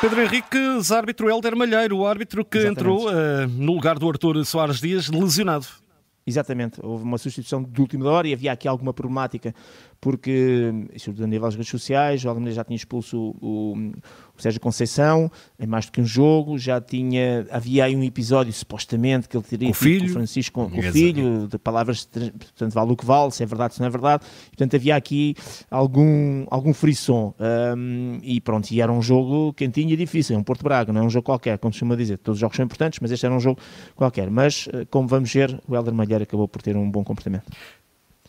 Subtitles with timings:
[0.00, 0.56] Pedro Henrique,
[0.96, 2.80] árbitro Helder Malheiro, o árbitro que Exatamente.
[2.80, 5.66] entrou uh, no lugar do Arthur Soares Dias, lesionado.
[6.24, 9.52] Exatamente, houve uma substituição de última hora e havia aqui alguma problemática
[10.00, 13.92] porque, sobretudo a nível das redes sociais, o Almeida já tinha expulso o, o,
[14.36, 18.52] o Sérgio Conceição em mais do que um jogo, já tinha, havia aí um episódio
[18.52, 20.06] supostamente que ele teria Com o filho.
[20.06, 23.46] com Francisco com, com o filho, de palavras, portanto vale o que vale, se é
[23.46, 25.34] verdade, se não é verdade, portanto havia aqui
[25.70, 27.34] algum, algum frisson.
[27.76, 31.02] Um, e pronto, e era um jogo quentinho e difícil, é um Porto Braga, não
[31.02, 33.26] é um jogo qualquer, como se costuma dizer, todos os jogos são importantes, mas este
[33.26, 33.60] era um jogo
[33.96, 37.46] qualquer, mas eh, como vamos ver, o Helder Malheiro acabou por ter um bom comportamento.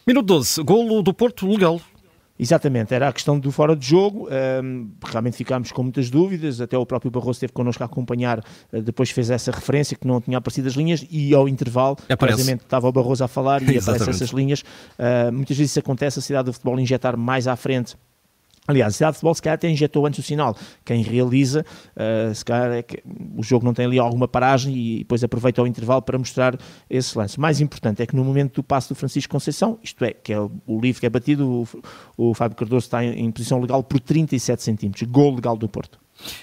[0.09, 1.79] Minuto 12, golo do Porto, legal.
[2.39, 4.27] Exatamente, era a questão do fora de jogo,
[4.63, 8.81] um, realmente ficámos com muitas dúvidas, até o próprio Barroso esteve connosco a acompanhar, uh,
[8.81, 12.87] depois fez essa referência que não tinha aparecido as linhas e ao intervalo, precisamente estava
[12.87, 14.61] o Barroso a falar e aparecem essas linhas.
[14.61, 17.95] Uh, muitas vezes isso acontece, a cidade do futebol injetar mais à frente
[18.69, 20.55] Aliás, a cidade de futebol se calhar até injetou antes o sinal.
[20.85, 23.01] Quem realiza, uh, se calhar é que
[23.35, 26.55] o jogo não tem ali alguma paragem e depois aproveita o intervalo para mostrar
[26.87, 27.39] esse lance.
[27.39, 30.39] Mais importante é que no momento do passo do Francisco Conceição, isto é, que é
[30.39, 31.67] o, livro que é batido,
[32.15, 35.09] o, o Fábio Cardoso está em, em posição legal por 37 centímetros.
[35.09, 35.97] Gol legal do Porto.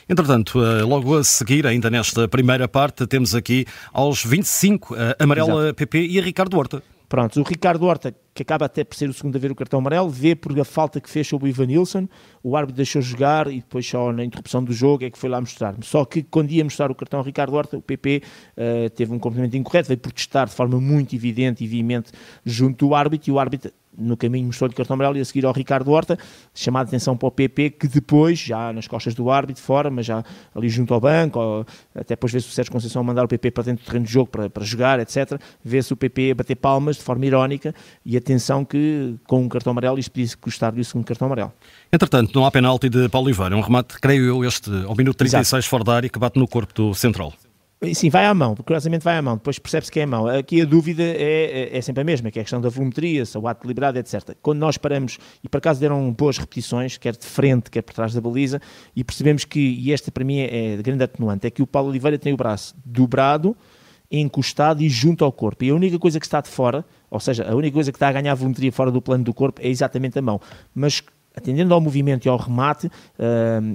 [0.08, 5.74] Entretanto, logo a seguir, ainda nesta primeira parte, temos aqui aos 25 a amarela Exato.
[5.74, 6.82] PP e a Ricardo Horta.
[7.08, 9.78] Pronto, o Ricardo Horta, que acaba até por ser o segundo a ver o cartão
[9.78, 12.08] amarelo, vê por a falta que fez sobre o Ivanilson,
[12.42, 15.40] o árbitro deixou jogar e depois só na interrupção do jogo é que foi lá
[15.40, 15.76] mostrar.
[15.82, 18.22] Só que quando ia mostrar o cartão Ricardo Horta, o PP
[18.56, 22.10] uh, teve um comportamento incorreto, veio protestar de forma muito evidente e veemente
[22.44, 25.52] junto do árbitro e o árbitro no caminho mostrou-lhe cartão amarelo e a seguir ao
[25.52, 26.18] Ricardo Horta,
[26.54, 30.06] chamado a atenção para o PP, que depois, já nas costas do árbitro, fora, mas
[30.06, 33.50] já ali junto ao banco, ou, até depois vê-se o Sérgio Conceição mandar o PP
[33.50, 35.40] para dentro do terreno de jogo para, para jogar, etc.
[35.64, 39.98] Vê-se o PP bater palmas de forma irónica e atenção que com um cartão amarelo
[39.98, 41.52] isto podia custar-lhe o segundo cartão amarelo.
[41.92, 45.52] Entretanto, não há penalti de Paulo Oliveira, um remate, creio eu, este ao minuto 36
[45.52, 45.70] Exato.
[45.70, 47.32] fora da área que bate no corpo do central.
[47.92, 50.26] Sim, vai à mão, curiosamente vai à mão, depois percebe-se que é à mão.
[50.26, 53.26] Aqui a dúvida é, é, é, sempre a mesma, que é a questão da volumetria,
[53.26, 54.34] se o ato deliberado, etc.
[54.40, 58.14] Quando nós paramos, e por acaso deram boas repetições, quer de frente, quer por trás
[58.14, 58.62] da baliza,
[58.94, 62.18] e percebemos que, e esta para mim é, grande atenuante, é que o Paulo Oliveira
[62.18, 63.54] tem o braço dobrado,
[64.10, 65.62] encostado e junto ao corpo.
[65.62, 68.08] E a única coisa que está de fora, ou seja, a única coisa que está
[68.08, 70.40] a ganhar volumetria fora do plano do corpo é exatamente a mão.
[70.74, 71.02] Mas
[71.36, 72.90] atendendo ao movimento e ao remate, uh,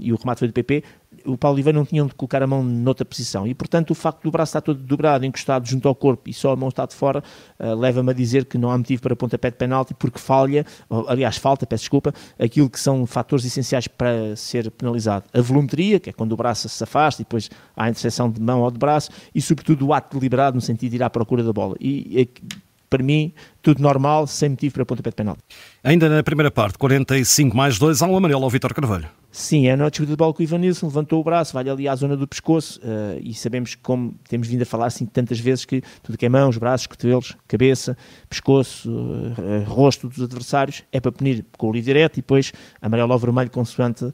[0.02, 0.84] e o remate foi do PP,
[1.26, 4.24] o Paulo Oliveira não tinha onde colocar a mão noutra posição e, portanto, o facto
[4.24, 6.96] do braço estar todo dobrado, encostado junto ao corpo e só a mão está de
[6.96, 7.24] fora,
[7.60, 11.08] uh, leva-me a dizer que não há motivo para pontapé de penalti porque falha, ou,
[11.10, 15.26] aliás, falta, peço desculpa, aquilo que são fatores essenciais para ser penalizado.
[15.34, 18.42] A volumetria, que é quando o braço se afasta e depois há a interseção de
[18.42, 21.44] mão ou de braço, e, sobretudo, o ato deliberado no sentido de ir à procura
[21.44, 21.76] da bola.
[21.80, 22.30] E,
[22.92, 25.42] para mim, tudo normal, sem motivo para pontapé de penalti.
[25.82, 29.08] Ainda na primeira parte, 45 mais 2, há um amarelo ao Vitor Carvalho.
[29.32, 31.88] Sim, é na disputa de bola com o Ivan Nilsson, levantou o braço, vai ali
[31.88, 35.64] à zona do pescoço uh, e sabemos como temos vindo a falar assim tantas vezes
[35.64, 37.96] que tudo que é mãos, braços, cotovelos, cabeça,
[38.28, 42.52] pescoço, uh, rosto dos adversários é para punir com o direto e depois
[42.82, 44.12] amarelo ou vermelho consoante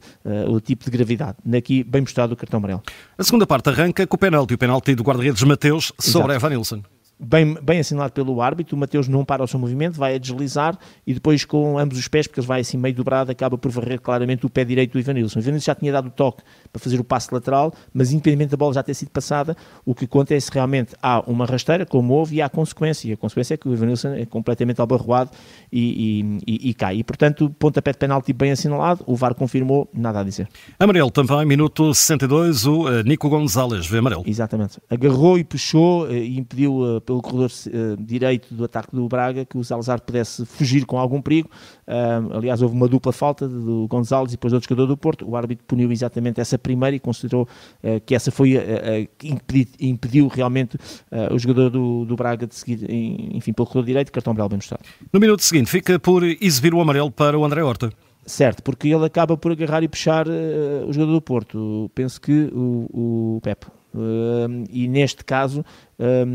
[0.48, 1.36] o tipo de gravidade.
[1.44, 2.82] Daqui bem mostrado o cartão amarelo.
[3.18, 6.82] A segunda parte arranca com o penalti, o penalti do guarda-redes Mateus sobre Evan Nilsson
[7.18, 10.78] bem, bem assinalado pelo árbitro, o Mateus não para o seu movimento, vai a deslizar
[11.06, 14.00] e depois com ambos os pés, porque ele vai assim meio dobrado, acaba por varrer
[14.00, 15.38] claramente o pé direito do Ivanilson.
[15.38, 16.42] O Ivanilson já tinha dado o toque
[16.72, 20.06] para fazer o passe lateral, mas independentemente da bola já ter sido passada, o que
[20.06, 23.08] conta é se realmente há uma rasteira, como houve, e há consequência.
[23.08, 25.30] E a consequência é que o Ivanilson é completamente albarroado
[25.72, 26.98] e, e, e, cai.
[26.98, 30.48] E portanto, pontapé de penalti bem assinalado, o VAR confirmou, nada a dizer.
[30.78, 34.22] Amarelo também, minuto 62, o uh, Nico Gonzalez vê amarelo.
[34.26, 34.78] Exatamente.
[34.90, 39.42] Agarrou e puxou uh, e impediu uh, pelo corredor uh, direito do ataque do Braga
[39.46, 41.48] que o Salazar pudesse fugir com algum perigo.
[41.86, 45.26] Uh, aliás, houve uma dupla falta do Gonzalez e depois do outro jogador do Porto.
[45.26, 47.44] O árbitro puniu exatamente essa primeira e considerou
[47.82, 48.58] uh, que essa foi
[49.16, 49.34] que
[49.80, 50.76] impediu, realmente
[51.30, 54.82] o jogador do, do, Braga de seguir, enfim, pelo corredor direito, cartão amarelo bem mostrado.
[55.12, 57.90] No minuto seguinte, fica por exibir o amarelo para o André Horta.
[58.26, 61.90] Certo, porque ele acaba por agarrar e puxar o jogador do Porto.
[61.94, 63.66] Penso que o, o Pepe,
[63.98, 65.64] Uh, e neste caso,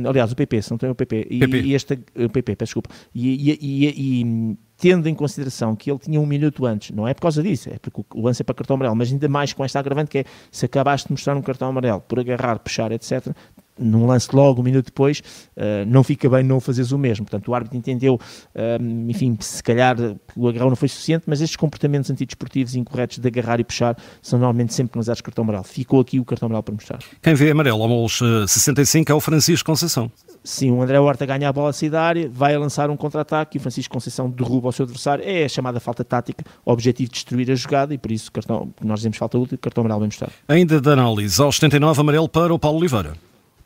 [0.07, 1.62] aliás, o PP, se não tem o PP, e, PP.
[1.62, 6.19] e este, o PP, peço desculpa, e, e, e, tendo em consideração que ele tinha
[6.19, 8.75] um minuto antes, não é por causa disso, é porque o lance é para cartão
[8.75, 11.69] amarelo, mas ainda mais com esta agravante que é se acabaste de mostrar um cartão
[11.69, 13.33] amarelo por agarrar, puxar, etc.,
[13.77, 15.19] num lance logo, um minuto depois,
[15.57, 17.25] uh, não fica bem não fazeres o mesmo.
[17.25, 19.95] Portanto, o árbitro entendeu, uh, enfim, se calhar
[20.35, 24.39] o agarrão não foi suficiente, mas estes comportamentos antidesportivos incorretos de agarrar e puxar são
[24.39, 25.63] normalmente sempre penalizados de cartão amarelo.
[25.63, 26.99] Ficou aqui o cartão amarelo para mostrar.
[27.21, 30.11] Quem vê amarelo aos 65 é o Francisco Conceição.
[30.43, 33.57] Sim, o André Horta ganha a bola a da área, vai a lançar um contra-ataque
[33.57, 35.23] e o Francisco Conceição derruba o seu adversário.
[35.25, 38.99] É a chamada falta tática, objetivo de destruir a jogada e por isso cartão, nós
[38.99, 40.33] dizemos falta útil, cartão amarelo bem mostrado.
[40.47, 43.13] Ainda de análise, aos 79 amarelo para o Paulo Oliveira.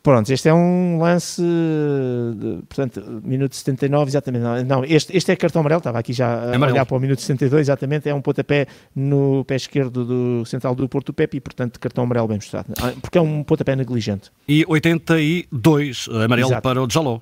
[0.02, 4.42] Pronto, este é um lance, de, portanto, minuto 79, exatamente.
[4.42, 6.72] Não, não, este, este é cartão amarelo, estava aqui já a amarelo.
[6.72, 8.08] olhar para o minuto 72, exatamente.
[8.08, 12.28] É um pontapé no pé esquerdo do central do Porto Pepe e, portanto, cartão amarelo
[12.28, 12.72] bem mostrado.
[12.80, 14.30] Ah, porque é um pontapé negligente.
[14.48, 16.62] E 82, amarelo Exato.
[16.62, 17.20] para o Jaló.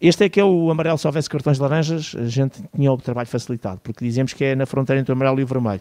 [0.00, 3.28] Este é que é o amarelo, se houvesse cartões laranjas, a gente tinha o trabalho
[3.28, 5.80] facilitado, porque dizemos que é na fronteira entre o amarelo e o vermelho.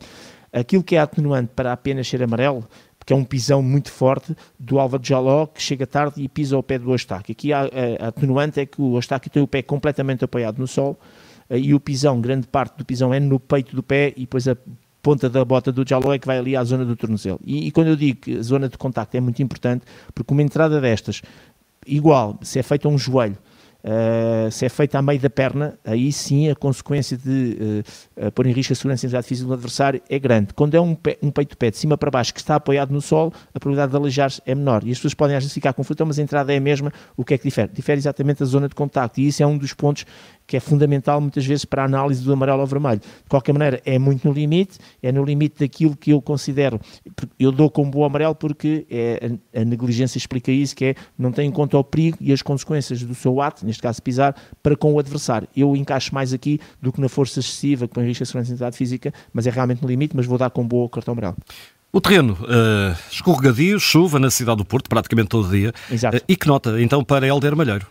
[0.53, 2.65] Aquilo que é atenuante para apenas ser amarelo
[3.05, 6.63] que é um pisão muito forte do Álvaro Jaló, que chega tarde e pisa ao
[6.63, 7.31] pé do Ostaque.
[7.31, 10.67] Aqui a, a, a atenuante é que o Ostaque tem o pé completamente apoiado no
[10.67, 10.97] sol
[11.49, 14.47] eh, e o pisão, grande parte do pisão é no peito do pé e depois
[14.47, 14.57] a
[15.03, 17.39] ponta da bota do Jaló é que vai ali à zona do tornozelo.
[17.45, 19.85] E, e quando eu digo que a zona de contacto é muito importante,
[20.15, 21.21] porque uma entrada destas,
[21.85, 23.37] igual, se é feita um joelho,
[23.85, 27.83] Uh, se é feita a meio da perna, aí sim a consequência de
[28.17, 30.55] uh, uh, pôr em risco a segurança e a física do adversário é grande.
[30.55, 32.99] Quando é um, um peito de pé de cima para baixo que está apoiado no
[32.99, 34.83] solo, a probabilidade de aleijar-se é menor.
[34.83, 36.91] E as pessoas podem às vezes ficar confusas, mas a entrada é a mesma.
[37.15, 37.69] O que é que difere?
[37.71, 39.21] Difere exatamente a zona de contacto.
[39.21, 40.03] E isso é um dos pontos
[40.47, 42.99] que é fundamental muitas vezes para a análise do amarelo ao vermelho.
[42.99, 46.79] De qualquer maneira, é muito no limite, é no limite daquilo que eu considero,
[47.39, 51.31] eu dou como bom amarelo porque é, a, a, negligência explica isso, que é não
[51.31, 54.75] tem em conta o perigo e as consequências do seu ato, neste caso pisar, para
[54.75, 55.47] com o adversário.
[55.55, 58.55] Eu encaixo mais aqui do que na força excessiva, que põe em risco a segurança
[58.55, 61.37] da física, mas é realmente no limite, mas vou dar com boa o cartão amarelo.
[61.91, 65.73] O terreno, uh, escorregadio, chuva na cidade do Porto, praticamente todo dia.
[65.89, 66.17] Exato.
[66.17, 67.87] Uh, e que nota, então, para Helder Malheiro?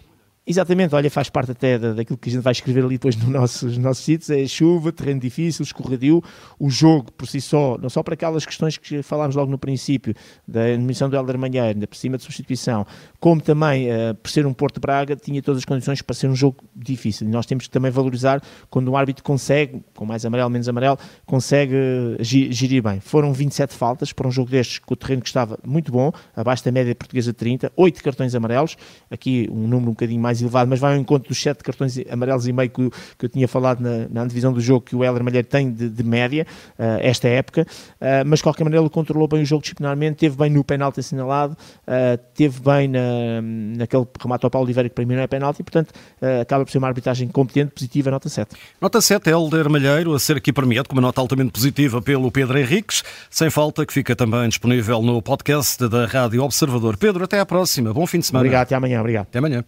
[0.46, 3.62] Exatamente, olha, faz parte até daquilo que a gente vai escrever ali depois nos nossos,
[3.62, 6.23] nos nossos sítios, é chuva, terreno difícil, escorregadio,
[6.58, 10.14] o jogo por si só, não só para aquelas questões que falámos logo no princípio,
[10.46, 12.87] da admissão do Helder Manheiro, da por cima de substituição,
[13.19, 16.37] como também, uh, por ser um Porto Braga, tinha todas as condições para ser um
[16.37, 20.50] jogo difícil, e nós temos que também valorizar quando um árbitro consegue, com mais amarelo,
[20.50, 23.00] menos amarelo, consegue uh, gerir bem.
[23.00, 26.62] Foram 27 faltas para um jogo destes, com o terreno que estava muito bom, abaixo
[26.62, 28.76] da média portuguesa de 30, 8 cartões amarelos,
[29.11, 31.98] aqui um número um bocadinho mais mais elevado, mas vai ao encontro dos sete cartões
[32.10, 35.04] amarelos e meio que, que eu tinha falado na, na antevisão do jogo que o
[35.04, 36.46] Heller Malheiro tem de, de média,
[36.78, 40.36] uh, esta época, uh, mas de qualquer maneira ele controlou bem o jogo disciplinarmente, teve
[40.36, 43.40] bem no penalti assinalado, uh, teve bem na,
[43.76, 45.92] naquele remate ao Paulo Oliveira que para mim não é penalti, e portanto
[46.40, 48.56] acaba por ser uma arbitragem competente, positiva, nota 7.
[48.81, 52.58] Nota 7, Helder Malheiro a ser aqui premiado com uma nota altamente positiva pelo Pedro
[52.58, 56.96] Henriques, sem falta, que fica também disponível no podcast da Rádio Observador.
[56.96, 58.42] Pedro, até à próxima, bom fim de semana.
[58.42, 59.26] Obrigado, até amanhã, obrigado.
[59.26, 59.64] Até amanhã.